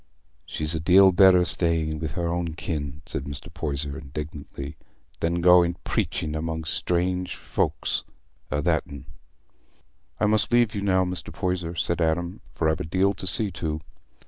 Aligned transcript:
"She'd 0.47 0.73
a 0.73 0.79
deal 0.79 1.11
better 1.11 1.37
be 1.41 1.45
staying 1.45 1.99
wi' 1.99 2.07
her 2.07 2.27
own 2.27 2.55
kin," 2.55 3.03
said 3.05 3.25
Mr. 3.25 3.53
Poyser, 3.53 3.99
indignantly, 3.99 4.75
"than 5.19 5.41
going 5.41 5.75
preaching 5.83 6.33
among 6.33 6.63
strange 6.63 7.35
folks 7.35 8.03
a 8.49 8.63
that'n." 8.63 9.05
"I 10.19 10.25
must 10.25 10.51
leave 10.51 10.73
you 10.73 10.81
now, 10.81 11.05
Mr. 11.05 11.31
Poyser," 11.31 11.75
said 11.75 12.01
Adam, 12.01 12.41
"for 12.55 12.67
I've 12.67 12.79
a 12.79 12.83
deal 12.83 13.13
to 13.13 13.27
see 13.27 13.51
to." 13.51 13.79